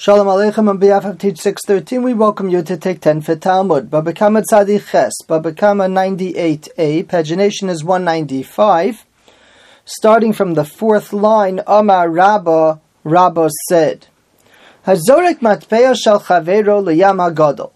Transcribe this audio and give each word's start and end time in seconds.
Shalom 0.00 0.28
Aleichem 0.28 0.68
on 0.70 0.78
behalf 0.78 1.04
of 1.04 1.18
Teach 1.18 1.40
613, 1.40 2.04
we 2.04 2.14
welcome 2.14 2.48
you 2.48 2.62
to 2.62 2.76
take 2.76 3.00
10 3.00 3.20
for 3.20 3.34
Talmud. 3.34 3.90
Babakama 3.90 4.44
Tzadi 4.48 4.78
Ches, 4.88 5.12
Babakama 5.26 5.90
98a, 5.90 7.04
pagination 7.06 7.68
is 7.68 7.82
195. 7.82 9.04
Starting 9.84 10.32
from 10.32 10.54
the 10.54 10.64
fourth 10.64 11.12
line, 11.12 11.60
Amar 11.66 12.08
Rabba, 12.08 12.80
Rabba 13.02 13.50
said, 13.68 14.06
Hazorek 14.86 15.40
matpeya 15.40 16.00
shal 16.00 16.20
chavero 16.20 16.80
liyam 16.80 17.18
hagadol. 17.18 17.72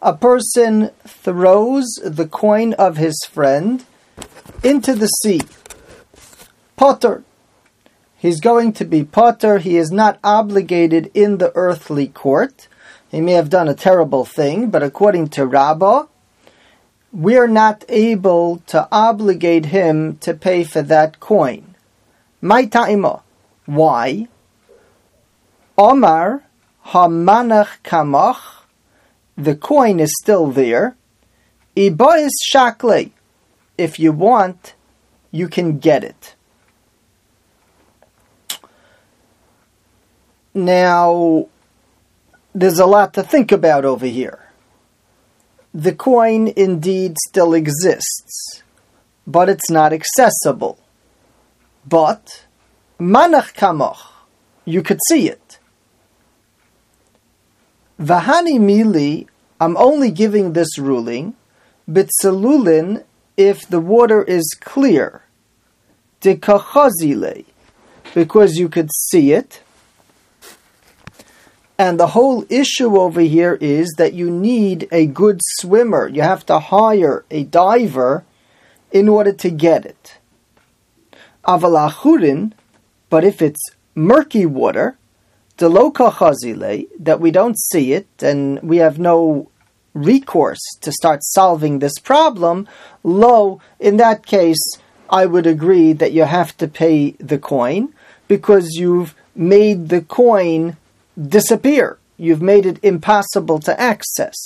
A 0.00 0.16
person 0.16 0.90
throws 1.04 1.86
the 2.04 2.28
coin 2.28 2.72
of 2.74 2.98
his 2.98 3.20
friend 3.28 3.84
into 4.62 4.94
the 4.94 5.08
sea. 5.08 5.40
patur 6.78 7.24
he's 8.22 8.40
going 8.40 8.72
to 8.74 8.84
be 8.84 9.02
patur. 9.02 9.60
He 9.60 9.76
is 9.76 9.90
not 9.90 10.20
obligated 10.22 11.10
in 11.12 11.38
the 11.38 11.50
earthly 11.56 12.06
court. 12.06 12.68
He 13.10 13.20
may 13.20 13.32
have 13.32 13.50
done 13.50 13.68
a 13.68 13.74
terrible 13.74 14.24
thing, 14.24 14.70
but 14.70 14.82
according 14.82 15.28
to 15.30 15.44
Rabbah, 15.44 16.06
we're 17.12 17.48
not 17.48 17.84
able 17.88 18.62
to 18.68 18.88
obligate 18.90 19.66
him 19.66 20.16
to 20.18 20.32
pay 20.32 20.62
for 20.62 20.82
that 20.82 21.20
coin. 21.20 21.74
My 22.40 22.64
ta'ima. 22.64 23.22
Why? 23.66 24.28
Omar 25.76 26.44
hamanach 26.86 27.82
kamach. 27.84 28.62
The 29.36 29.56
coin 29.56 29.98
is 29.98 30.14
still 30.22 30.46
there. 30.46 30.96
Iba 31.76 32.26
is 32.26 32.32
shakle. 32.50 33.10
If 33.76 33.98
you 33.98 34.12
want, 34.12 34.74
you 35.30 35.48
can 35.48 35.78
get 35.78 36.04
it. 36.04 36.34
Now, 40.54 41.48
there's 42.54 42.78
a 42.78 42.84
lot 42.84 43.14
to 43.14 43.22
think 43.22 43.50
about 43.52 43.86
over 43.86 44.04
here. 44.06 44.38
The 45.72 45.94
coin 45.94 46.52
indeed 46.54 47.16
still 47.26 47.54
exists, 47.54 48.62
but 49.26 49.48
it's 49.48 49.70
not 49.70 49.94
accessible. 49.94 50.78
But, 51.88 52.44
manach 53.00 53.54
kamoch, 53.54 53.96
you 54.66 54.82
could 54.82 55.00
see 55.08 55.30
it. 55.30 55.58
Vahani 57.98 58.58
mili, 58.58 59.28
I'm 59.58 59.76
only 59.78 60.10
giving 60.10 60.52
this 60.52 60.78
ruling, 60.78 61.34
bitzelulin, 61.90 63.04
if 63.38 63.66
the 63.66 63.80
water 63.80 64.22
is 64.22 64.54
clear. 64.60 65.22
Dekachazile, 66.20 67.46
because 68.12 68.56
you 68.56 68.68
could 68.68 68.90
see 69.08 69.32
it 69.32 69.62
and 71.78 71.98
the 71.98 72.08
whole 72.08 72.44
issue 72.48 72.96
over 72.98 73.20
here 73.20 73.58
is 73.60 73.94
that 73.98 74.12
you 74.12 74.30
need 74.30 74.88
a 74.92 75.06
good 75.06 75.40
swimmer. 75.42 76.06
You 76.08 76.22
have 76.22 76.44
to 76.46 76.58
hire 76.58 77.24
a 77.30 77.44
diver 77.44 78.24
in 78.90 79.08
order 79.08 79.32
to 79.32 79.50
get 79.50 79.86
it. 79.86 80.18
Avalachurin, 81.46 82.52
but 83.10 83.24
if 83.24 83.42
it's 83.42 83.62
murky 83.94 84.46
water, 84.46 84.96
deloka 85.58 86.12
chazile, 86.12 86.88
that 86.98 87.20
we 87.20 87.30
don't 87.30 87.58
see 87.58 87.92
it 87.92 88.06
and 88.22 88.62
we 88.62 88.76
have 88.76 88.98
no 88.98 89.48
recourse 89.94 90.62
to 90.80 90.92
start 90.92 91.20
solving 91.22 91.78
this 91.78 91.98
problem, 91.98 92.68
lo, 93.02 93.60
in 93.80 93.96
that 93.96 94.24
case, 94.24 94.62
I 95.10 95.26
would 95.26 95.46
agree 95.46 95.92
that 95.94 96.12
you 96.12 96.24
have 96.24 96.56
to 96.58 96.68
pay 96.68 97.10
the 97.12 97.38
coin 97.38 97.92
because 98.28 98.76
you've 98.76 99.14
made 99.34 99.88
the 99.88 100.00
coin 100.00 100.76
disappear. 101.20 101.98
You've 102.16 102.42
made 102.42 102.66
it 102.66 102.78
impossible 102.82 103.58
to 103.60 103.80
access. 103.80 104.36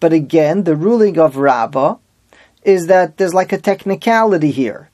But 0.00 0.12
again, 0.12 0.64
the 0.64 0.76
ruling 0.76 1.18
of 1.18 1.36
Rabbah 1.36 1.96
is 2.62 2.86
that 2.86 3.16
there's 3.16 3.34
like 3.34 3.52
a 3.52 3.58
technicality 3.58 4.50
here. 4.50 4.90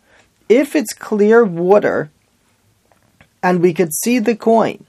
If 0.49 0.75
it's 0.75 0.93
clear 0.93 1.45
water 1.45 2.11
and 3.43 3.61
we 3.61 3.75
could 3.75 3.93
see 3.93 4.19
the 4.19 4.37
coin, 4.37 4.84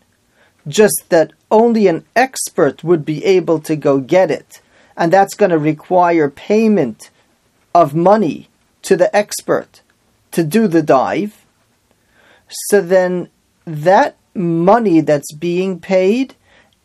just 0.68 1.04
that 1.10 1.32
only 1.52 1.88
an 1.88 2.06
expert 2.16 2.84
would 2.84 3.06
be 3.06 3.24
able 3.26 3.60
to 3.62 3.76
go 3.76 4.00
get 4.00 4.32
it, 4.32 4.62
and 4.96 5.12
that's 5.12 5.36
going 5.36 5.52
to 5.52 5.58
require 5.58 6.30
payment 6.30 7.10
of 7.74 7.96
money 7.96 8.50
to 8.84 8.96
the 8.96 9.14
expert 9.16 9.82
to 10.32 10.44
do 10.44 10.68
the 10.68 10.82
dive, 10.82 11.46
so 12.48 12.82
then 12.82 13.30
that 13.66 14.16
money 14.34 15.02
that's 15.02 15.34
being 15.34 15.80
paid 15.80 16.36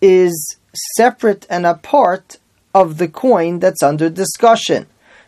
is 0.00 0.56
separate 0.96 1.46
and 1.48 1.64
apart 1.64 2.38
of 2.74 2.98
the 2.98 3.08
coin 3.08 3.60
that's 3.60 3.82
under 3.82 4.10
discussion. 4.10 4.86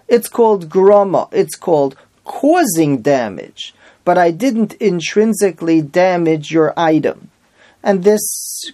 It's 0.08 0.28
called 0.28 0.68
grama, 0.68 1.28
it's 1.32 1.56
called 1.56 1.96
causing 2.24 3.02
damage, 3.02 3.74
but 4.04 4.18
I 4.18 4.30
didn't 4.30 4.74
intrinsically 4.74 5.80
damage 5.80 6.50
your 6.50 6.72
item. 6.76 7.30
And 7.82 8.02
this 8.02 8.22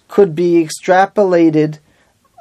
could 0.07 0.35
be 0.35 0.65
extrapolated 0.65 1.77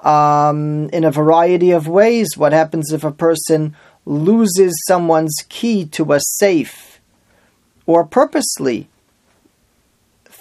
um, 0.03 0.89
in 0.91 1.05
a 1.05 1.11
variety 1.11 1.71
of 1.71 1.87
ways. 1.87 2.37
What 2.37 2.53
happens 2.53 2.93
if 2.93 3.05
a 3.05 3.13
person 3.13 3.77
loses 4.05 4.73
someone's 4.89 5.37
key 5.49 5.85
to 5.87 6.13
a 6.13 6.21
safe 6.21 7.01
or 7.87 8.05
purposely 8.05 8.89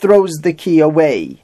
throws 0.02 0.32
the 0.42 0.54
key 0.54 0.80
away. 0.80 1.44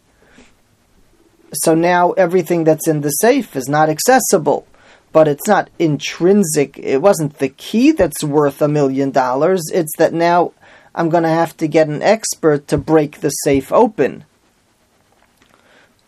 So 1.53 1.73
now 1.73 2.12
everything 2.12 2.66
that's 2.66 2.88
in 2.88 3.01
the 3.01 3.09
safe 3.09 3.56
is 3.56 3.69
not 3.69 3.90
accessible, 3.90 4.68
but 5.13 5.28
it's 5.28 5.47
not 5.47 5.69
intrinsic. 5.79 6.78
It 6.78 7.01
wasn't 7.01 7.38
the 7.38 7.50
key 7.50 7.91
that's 7.91 8.23
worth 8.23 8.62
a 8.62 8.67
million 8.67 9.12
dollars. 9.12 9.63
It's 9.73 9.96
that 9.97 10.13
now 10.13 10.51
I'm 10.94 11.09
going 11.09 11.23
to 11.23 11.29
have 11.29 11.56
to 11.57 11.67
get 11.67 11.88
an 11.88 12.01
expert 12.01 12.67
to 12.67 12.78
break 12.78 13.22
the 13.22 13.29
safe 13.29 13.72
open. 13.72 14.25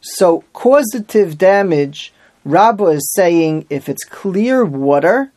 So 0.02 0.44
causative 0.54 1.38
damage, 1.38 2.14
Rabbah 2.44 2.88
is 2.88 3.14
saying 3.14 3.66
if 3.70 3.88
it's 3.88 4.04
clear 4.04 4.66
water, 4.66 5.32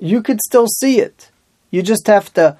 you 0.00 0.22
could 0.22 0.40
still 0.40 0.66
see 0.66 1.00
it. 1.00 1.30
You 1.70 1.82
just 1.82 2.06
have 2.06 2.32
to 2.34 2.56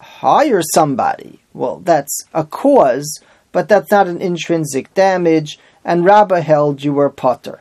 hire 0.00 0.62
somebody. 0.74 1.40
Well, 1.54 1.80
that's 1.84 2.24
a 2.34 2.44
cause, 2.44 3.20
but 3.52 3.68
that's 3.68 3.90
not 3.90 4.08
an 4.08 4.20
intrinsic 4.20 4.92
damage, 4.92 5.58
and 5.84 6.04
Rabbah 6.04 6.40
held 6.40 6.82
you 6.82 6.92
were 6.92 7.08
patur. 7.08 7.60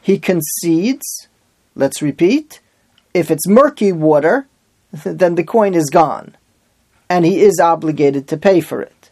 He 0.00 0.18
concedes, 0.18 1.26
let's 1.74 2.00
repeat, 2.00 2.60
if 3.12 3.30
it's 3.30 3.48
murky 3.48 3.90
water, 3.90 4.46
then 5.04 5.34
the 5.34 5.44
coin 5.44 5.74
is 5.74 5.90
gone, 5.90 6.36
and 7.10 7.26
he 7.26 7.40
is 7.40 7.58
obligated 7.60 8.28
to 8.28 8.36
pay 8.36 8.60
for 8.60 8.80
it. 8.80 9.10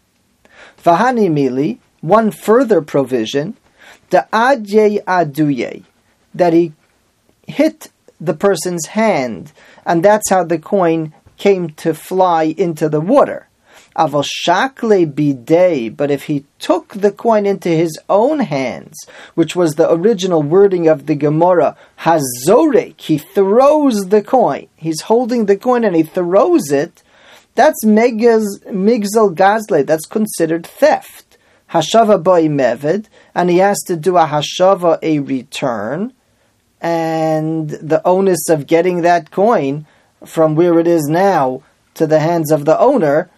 Vahani 0.82 1.28
mili, 1.28 1.78
one 2.00 2.30
further 2.30 2.80
provision, 2.80 3.56
the 4.10 4.28
adye 4.32 5.02
aduye, 5.04 5.82
that 6.32 6.52
he 6.52 6.72
hit 7.46 7.90
the 8.20 8.34
person's 8.34 8.86
hand, 8.86 9.52
and 9.84 10.04
that's 10.04 10.30
how 10.30 10.44
the 10.44 10.58
coin 10.58 11.12
came 11.36 11.70
to 11.70 11.92
fly 11.92 12.44
into 12.56 12.88
the 12.88 13.00
water. 13.00 13.48
Aval 13.96 14.24
shakle 14.24 15.06
bidei, 15.06 15.94
but 15.94 16.10
if 16.10 16.24
he 16.24 16.44
took 16.58 16.94
the 16.94 17.12
coin 17.12 17.46
into 17.46 17.68
his 17.68 17.98
own 18.08 18.40
hands, 18.40 18.96
which 19.34 19.54
was 19.54 19.74
the 19.74 19.90
original 19.92 20.42
wording 20.42 20.88
of 20.88 21.06
the 21.06 21.14
Gemara, 21.14 21.76
hazorek, 22.00 23.00
he 23.00 23.18
throws 23.18 24.08
the 24.08 24.22
coin. 24.22 24.66
He's 24.74 25.02
holding 25.02 25.46
the 25.46 25.56
coin 25.56 25.84
and 25.84 25.94
he 25.94 26.02
throws 26.02 26.72
it. 26.72 27.02
That's 27.54 27.84
megaz 27.84 28.44
migzal 28.66 29.32
gazle. 29.32 29.86
That's 29.86 30.06
considered 30.06 30.66
theft. 30.66 31.38
Hashava 31.70 32.22
boy 32.22 32.46
meved, 32.46 33.06
and 33.34 33.48
he 33.48 33.58
has 33.58 33.80
to 33.86 33.96
do 33.96 34.16
a 34.16 34.26
hashava, 34.26 34.98
a 35.02 35.20
return, 35.20 36.12
and 36.80 37.70
the 37.70 38.02
onus 38.04 38.48
of 38.48 38.66
getting 38.66 39.02
that 39.02 39.30
coin 39.30 39.86
from 40.24 40.54
where 40.54 40.78
it 40.78 40.86
is 40.86 41.06
now 41.08 41.62
to 41.94 42.06
the 42.06 42.20
hands 42.20 42.50
of 42.50 42.64
the 42.64 42.78
owner 42.78 43.30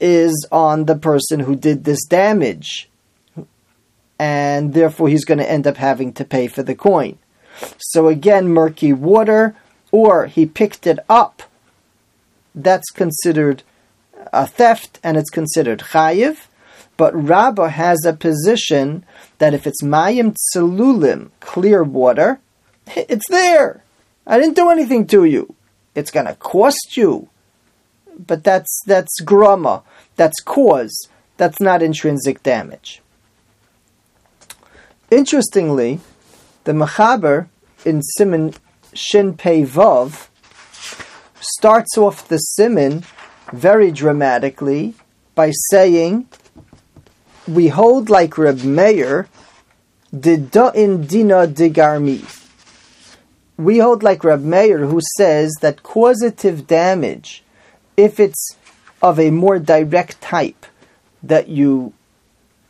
is 0.00 0.46
on 0.52 0.84
the 0.84 0.96
person 0.96 1.40
who 1.40 1.56
did 1.56 1.84
this 1.84 2.04
damage. 2.04 2.88
And 4.18 4.74
therefore, 4.74 5.08
he's 5.08 5.24
going 5.24 5.38
to 5.38 5.50
end 5.50 5.66
up 5.66 5.76
having 5.76 6.12
to 6.14 6.24
pay 6.24 6.48
for 6.48 6.62
the 6.62 6.74
coin. 6.74 7.18
So, 7.78 8.08
again, 8.08 8.48
murky 8.48 8.92
water, 8.92 9.54
or 9.90 10.26
he 10.26 10.46
picked 10.46 10.86
it 10.86 10.98
up. 11.08 11.42
That's 12.54 12.90
considered 12.90 13.62
a 14.32 14.46
theft 14.46 14.98
and 15.02 15.16
it's 15.16 15.30
considered 15.30 15.80
chayiv. 15.80 16.46
But 16.96 17.14
Rabbah 17.14 17.68
has 17.68 18.04
a 18.04 18.12
position 18.12 19.04
that 19.38 19.54
if 19.54 19.66
it's 19.66 19.82
mayim 19.82 20.34
tselulim, 20.34 21.30
clear 21.40 21.84
water, 21.84 22.40
it's 22.86 23.28
there. 23.30 23.84
I 24.26 24.38
didn't 24.38 24.56
do 24.56 24.70
anything 24.70 25.06
to 25.08 25.24
you. 25.24 25.54
It's 25.94 26.10
going 26.10 26.26
to 26.26 26.34
cost 26.34 26.96
you. 26.96 27.28
But 28.18 28.44
that's 28.44 28.82
that's 28.86 29.20
grama. 29.20 29.82
That's 30.16 30.40
cause. 30.40 31.08
That's 31.36 31.60
not 31.60 31.82
intrinsic 31.82 32.42
damage. 32.42 33.00
Interestingly, 35.10 36.00
the 36.64 36.72
Mechaber 36.72 37.46
in 37.84 38.02
Siman 38.18 38.56
Shin 38.92 39.34
Pei 39.34 39.62
Vav 39.62 40.28
starts 41.40 41.96
off 41.96 42.26
the 42.28 42.40
Siman 42.58 43.04
very 43.52 43.90
dramatically 43.90 44.94
by 45.34 45.52
saying, 45.70 46.26
"We 47.46 47.68
hold 47.68 48.10
like 48.10 48.36
Reb 48.36 48.64
Meir, 48.64 49.28
in 50.12 51.06
dina 51.06 51.46
digarmi." 51.46 52.24
We 53.56 53.78
hold 53.78 54.02
like 54.02 54.24
Reb 54.24 54.42
Meir, 54.42 54.86
who 54.86 55.00
says 55.16 55.52
that 55.60 55.82
causative 55.82 56.66
damage, 56.66 57.42
if 57.98 58.20
it's 58.20 58.56
of 59.02 59.18
a 59.18 59.30
more 59.32 59.58
direct 59.58 60.20
type, 60.20 60.64
that 61.20 61.48
you 61.48 61.92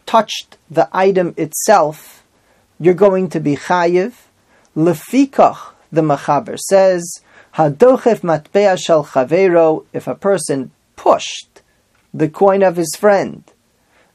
touched 0.07 0.57
the 0.71 0.89
item 0.91 1.35
itself, 1.37 2.25
you're 2.81 2.95
going 2.95 3.29
to 3.29 3.39
be 3.39 3.55
chayiv. 3.55 4.15
Lefikach, 4.75 5.75
the 5.93 6.01
Mechaber 6.01 6.59
says, 6.59 7.21
Hadochev 7.57 8.21
matbea 8.21 8.79
shel 8.83 9.05
chavero, 9.05 9.85
if 9.93 10.07
a 10.07 10.15
person 10.15 10.71
pushed 10.97 11.61
the 12.15 12.29
coin 12.29 12.63
of 12.63 12.77
his 12.77 12.97
friend, 12.99 13.45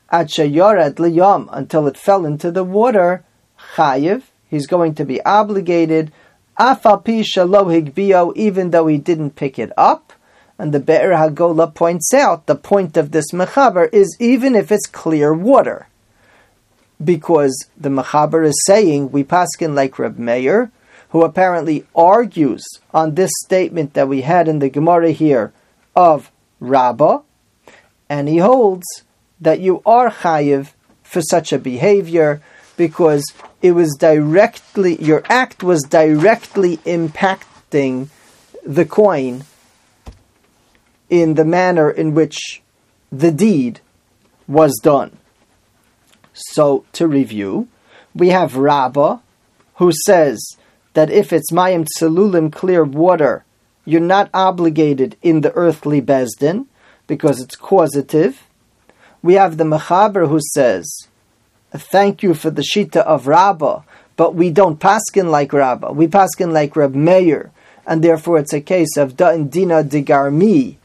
at 0.10 0.28
shayored 0.28 0.96
liyam, 0.96 1.48
until 1.52 1.86
it 1.86 1.98
fell 1.98 2.26
into 2.26 2.50
the 2.50 2.64
water, 2.64 3.24
chayiv, 3.76 4.24
he's 4.50 4.66
going 4.66 4.96
to 4.96 5.06
be 5.06 5.22
obligated, 5.22 6.12
afal 6.60 7.06
pi 7.06 7.22
shalo 7.22 7.66
higbio, 7.70 8.36
even 8.36 8.72
though 8.72 8.88
he 8.88 8.98
didn't 8.98 9.36
pick 9.36 9.60
it 9.60 9.72
up. 9.78 10.14
And 10.58 10.74
the 10.74 10.80
Be'er 10.80 11.12
Hagola 11.12 11.74
points 11.74 12.14
out 12.14 12.46
the 12.46 12.56
point 12.56 12.96
of 12.96 13.12
this 13.12 13.32
mechaber 13.32 13.90
is 13.92 14.16
even 14.20 14.56
if 14.56 14.72
it's 14.72 14.88
clear 14.88 15.34
water. 15.34 15.88
Because 17.04 17.68
the 17.76 17.90
mechaber 17.90 18.46
is 18.46 18.62
saying, 18.66 19.12
we 19.12 19.24
paskin 19.24 19.74
like 19.74 19.98
Reb 19.98 20.18
Meir, 20.18 20.72
who 21.10 21.24
apparently 21.24 21.86
argues 21.96 22.64
on 22.94 23.16
this 23.16 23.32
statement 23.44 23.94
that 23.94 24.08
we 24.08 24.22
had 24.22 24.48
in 24.48 24.60
the 24.60 24.70
Gemara 24.70 25.12
here 25.12 25.54
of 25.96 26.32
Rabbah, 26.60 27.20
and 28.10 28.28
he 28.28 28.38
holds 28.38 28.86
that 29.40 29.60
you 29.60 29.82
are 29.86 30.10
chayiv 30.10 30.72
for 31.04 31.22
such 31.22 31.52
a 31.52 31.60
behavior 31.60 32.42
because 32.78 33.24
it 33.62 33.74
was 33.74 33.96
directly, 34.00 35.02
your 35.02 35.24
act 35.30 35.62
was 35.62 35.84
directly 35.84 36.78
impacting 36.78 38.08
the 38.66 38.86
coin 38.86 39.44
in 41.22 41.36
the 41.36 41.46
manner 41.46 41.92
in 41.92 42.16
which 42.16 42.64
the 43.12 43.32
deed 43.32 43.82
was 44.48 44.80
done. 44.82 45.16
So, 46.34 46.86
to 46.94 47.08
review, 47.08 47.68
we 48.16 48.30
have 48.30 48.58
Rabbah, 48.58 49.20
who 49.76 49.92
says 50.08 50.58
that 50.96 51.12
if 51.12 51.32
it's 51.32 51.52
Mayim 51.52 51.86
Tsalulim 51.86 52.52
clear 52.52 52.84
water, 52.84 53.46
you're 53.86 54.02
not 54.02 54.32
obligated 54.34 55.16
in 55.22 55.42
the 55.42 55.54
earthly 55.54 56.02
Beis 56.02 56.30
Din 56.40 56.66
because 57.06 57.40
it's 57.40 57.56
causative. 57.56 58.48
We 59.22 59.36
have 59.36 59.58
the 59.58 59.66
Mechaber 59.66 60.28
who 60.28 60.40
says, 60.54 60.86
Thank 61.72 62.24
you 62.24 62.34
for 62.34 62.50
the 62.50 62.64
Shita 62.64 63.02
of 63.02 63.28
Rabbah, 63.28 63.84
but 64.16 64.34
we 64.34 64.50
don't 64.50 64.80
paskin 64.80 65.30
like 65.30 65.54
Rabbah. 65.54 65.92
We 65.92 66.08
paskin 66.08 66.52
like 66.52 66.76
Reb 66.76 66.96
Meir, 66.96 67.52
and 67.86 68.04
therefore 68.04 68.40
it's 68.40 68.54
a 68.54 68.62
case 68.62 68.98
of 68.98 69.16
Dina 69.16 69.84
Digarmi, 69.84 70.78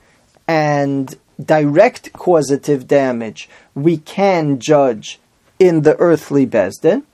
and 0.49 1.17
direct 1.43 2.13
causative 2.15 2.89
damage 2.89 3.49
we 3.75 3.99
can 3.99 4.59
judge 4.59 5.21
in 5.59 5.83
the 5.83 5.95
earthly 5.99 6.47
Beis 6.47 6.81
Din. 6.81 7.05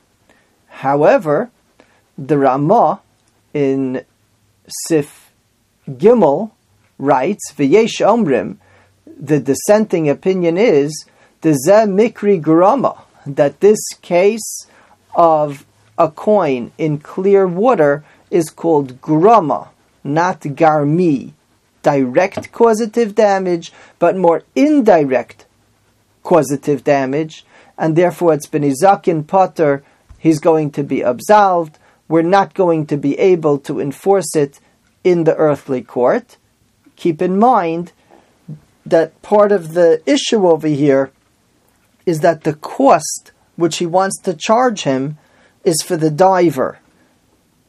However, 0.69 1.51
the 2.17 2.39
Ramah 2.39 3.01
in 3.53 4.05
Sif 4.87 5.33
Gimel 5.89 6.53
writes, 6.99 7.53
V'yesh 7.53 8.01
Omrim, 8.01 8.57
the 9.07 9.41
dissenting 9.41 10.09
opinion 10.09 10.57
is, 10.57 11.07
the 11.43 11.51
Mikri 11.87 12.41
Grama, 12.41 13.05
that 13.27 13.61
this 13.61 13.79
case 14.01 14.67
of 15.15 15.67
a 15.99 16.11
coin 16.11 16.73
in 16.79 16.99
clear 16.99 17.47
water 17.47 18.05
is 18.31 18.49
called 18.51 19.01
Grama, 19.01 19.71
not 20.03 20.41
Garmi 20.41 21.33
direct 21.85 22.51
causative 22.51 23.15
damage, 23.15 23.73
but 24.01 24.17
more 24.17 24.43
indirect 24.57 25.47
causative 26.25 26.83
damage, 26.83 27.47
and 27.79 27.95
therefore 27.95 28.35
it's 28.35 28.49
been 28.49 28.63
Izakin 28.63 29.23
patur, 29.25 29.83
he's 30.19 30.41
going 30.41 30.73
to 30.73 30.83
be 30.83 31.03
absolved. 31.03 31.79
We're 32.09 32.23
not 32.23 32.55
going 32.55 32.87
to 32.87 32.97
be 32.97 33.17
able 33.19 33.59
to 33.61 33.79
enforce 33.79 34.35
it 34.35 34.59
in 35.05 35.23
the 35.25 35.37
earthly 35.37 35.83
court. 35.83 36.39
Keep 36.97 37.23
in 37.23 37.39
mind 37.39 37.93
that 38.85 39.21
part 39.23 39.53
of 39.53 39.75
the 39.75 40.03
issue 40.07 40.49
over 40.49 40.69
here 40.69 41.13
is 42.07 42.21
that 42.21 42.43
the 42.43 42.55
cost 42.55 43.33
which 43.57 43.77
he 43.79 43.87
wants 43.87 44.19
to 44.23 44.35
charge 44.35 44.83
him 44.83 45.17
is 45.63 45.83
for 45.83 45.97
the 45.97 46.11
diver. 46.11 46.79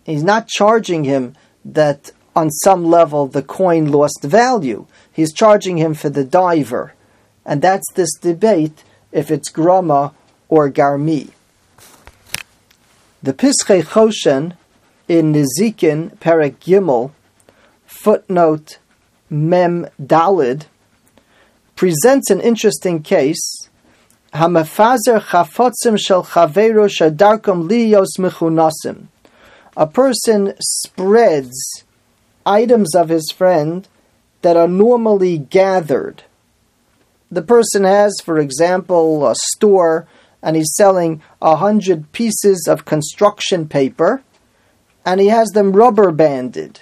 He's 0.06 0.24
not 0.24 0.48
charging 0.48 1.04
him 1.04 1.36
that 1.64 2.12
on 2.36 2.52
some 2.52 2.86
level 2.86 3.28
the 3.28 3.42
coin 3.42 3.92
lost 3.92 4.24
value. 4.24 4.86
He's 5.12 5.34
charging 5.34 5.78
him 5.78 5.94
for 5.94 6.10
the 6.10 6.24
diver. 6.24 6.94
And 7.46 7.62
that's 7.62 7.92
this 7.94 8.14
debate 8.16 8.84
if 9.12 9.32
it's 9.32 9.50
grama 9.50 10.14
or 10.50 10.70
garmi. 10.70 11.30
The 13.24 13.34
Pischei 13.34 13.84
Choshen 13.84 14.56
in 15.08 15.34
Nizikin 15.34 16.18
Perek 16.18 16.56
Gimel, 16.58 17.12
footnote 17.86 18.80
Mem 19.30 19.88
Dalid, 20.02 20.66
presents 21.76 22.30
an 22.30 22.42
interesting 22.42 23.02
case. 23.02 23.70
Hamafazer 24.34 25.22
chafotzim 25.22 25.98
shel 26.00 26.26
chaveru 26.26 26.90
shadarkom 26.90 27.70
liyos. 27.70 29.08
A 29.78 29.88
person 29.88 30.54
spreads 30.60 31.85
items 32.46 32.96
of 32.96 33.10
his 33.10 33.32
friend 33.36 33.88
that 34.42 34.58
are 34.58 34.68
normally 34.68 35.38
gathered. 35.38 36.24
The 37.32 37.42
person 37.42 37.84
has, 37.84 38.16
for 38.24 38.38
example, 38.40 39.28
a 39.28 39.36
store 39.36 40.08
and 40.42 40.56
he's 40.56 40.76
selling 40.76 41.22
a 41.42 41.56
hundred 41.56 42.12
pieces 42.12 42.68
of 42.70 42.86
construction 42.86 43.68
paper 43.68 44.22
and 45.06 45.20
he 45.20 45.28
has 45.28 45.50
them 45.50 45.74
rubber 45.74 46.12
banded. 46.12 46.82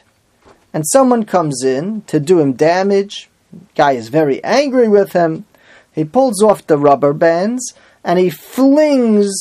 And 0.74 0.84
someone 0.88 1.24
comes 1.24 1.64
in 1.64 2.02
to 2.04 2.20
do 2.20 2.40
him 2.40 2.54
damage. 2.54 3.30
Guy 3.76 3.94
is 3.94 4.10
very 4.10 4.44
angry 4.44 4.88
with 4.88 5.14
him. 5.14 5.46
He 5.92 6.04
pulls 6.04 6.44
off 6.44 6.68
the 6.68 6.78
rubber 6.78 7.14
bands 7.14 7.74
and 8.04 8.20
he 8.20 8.30
flings 8.30 9.32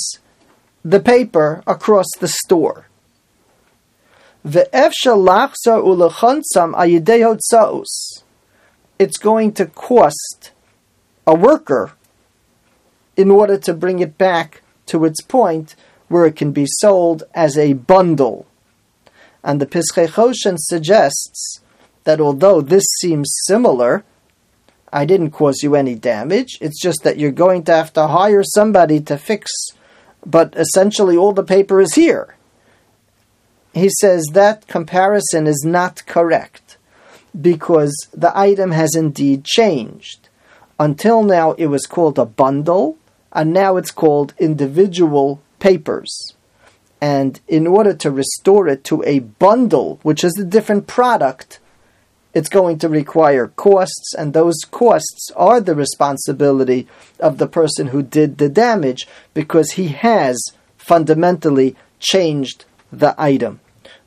the 0.85 1.01
paper 1.01 1.63
across 1.67 2.07
the 2.21 2.29
store. 2.29 2.87
It's 8.99 9.19
going 9.19 9.53
to 9.53 9.67
cost 9.67 10.51
a 11.25 11.35
worker 11.35 11.93
in 13.17 13.31
order 13.31 13.57
to 13.59 13.73
bring 13.73 14.01
it 14.01 14.19
back 14.19 14.63
to 14.87 15.05
its 15.05 15.21
point 15.21 15.77
where 16.09 16.27
it 16.27 16.35
can 16.35 16.51
be 16.51 16.67
sold 16.67 17.23
as 17.35 17.57
a 17.57 17.75
bundle. 17.75 18.47
And 19.45 19.61
the 19.61 19.67
Pischei 19.67 20.09
Choshen 20.09 20.57
suggests 20.59 21.61
that 22.03 22.21
although 22.21 22.61
this 22.61 22.85
seems 22.99 23.31
similar, 23.47 24.03
I 24.93 25.05
didn't 25.05 25.31
cause 25.31 25.63
you 25.63 25.77
any 25.77 25.95
damage. 25.95 26.59
It's 26.61 26.83
just 26.83 27.05
that 27.05 27.17
you're 27.17 27.31
going 27.31 27.63
to 27.65 27.73
have 27.73 27.93
to 27.93 28.09
hire 28.09 28.43
somebody 28.43 29.01
to 29.03 29.17
fix, 29.17 29.53
but 30.27 30.53
essentially 30.57 31.17
all 31.17 31.33
the 31.33 31.45
paper 31.45 31.81
is 31.81 31.95
here 31.95 32.35
he 33.75 33.89
says 34.01 34.25
that 34.33 34.67
comparison 34.67 35.47
is 35.47 35.65
not 35.67 36.07
correct 36.07 36.77
because 37.39 37.95
the 38.13 38.37
item 38.37 38.73
has 38.73 38.95
indeed 38.95 39.45
changed. 39.45 40.29
Until 40.79 41.23
now, 41.23 41.53
it 41.53 41.67
was 41.67 41.87
called 41.87 42.19
a 42.19 42.27
bundle, 42.27 42.99
and 43.33 43.53
now 43.53 43.77
it's 43.77 43.91
called 43.91 44.35
individual 44.39 45.41
papers. 45.59 46.35
And 47.01 47.41
in 47.49 47.67
order 47.67 47.95
to 47.95 48.11
restore 48.11 48.69
it 48.69 48.85
to 48.85 49.03
a 49.05 49.21
bundle, 49.21 49.99
which 50.03 50.23
is 50.23 50.39
a 50.39 50.45
different 50.45 50.87
product, 50.87 51.59
it's 52.35 52.49
going 52.49 52.79
to 52.79 52.89
require 52.89 53.49
costs, 53.49 54.15
and 54.17 54.33
those 54.33 54.59
costs 54.71 55.31
are 55.37 55.61
the 55.61 55.75
responsibility 55.75 56.87
of 57.19 57.39
the 57.39 57.47
person 57.47 57.89
who 57.89 58.03
did 58.03 58.39
the 58.39 58.49
damage 58.49 59.07
because 59.35 59.73
he 59.73 59.89
has 59.89 60.41
fundamentally 60.79 61.77
changed 61.99 62.65
the 62.93 63.15
item. 63.19 63.61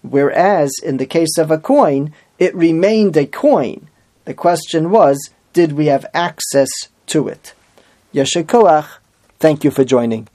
Whereas 0.09 0.71
in 0.83 0.97
the 0.97 1.05
case 1.05 1.37
of 1.37 1.51
a 1.51 1.57
coin, 1.57 2.13
it 2.39 2.55
remained 2.55 3.17
a 3.17 3.25
coin. 3.25 3.87
The 4.25 4.33
question 4.33 4.91
was, 4.91 5.29
did 5.53 5.73
we 5.73 5.85
have 5.87 6.05
access 6.13 6.69
to 7.07 7.27
it? 7.27 7.53
Yeshikoach, 8.13 8.87
thank 9.39 9.63
you 9.63 9.71
for 9.71 9.83
joining. 9.83 10.27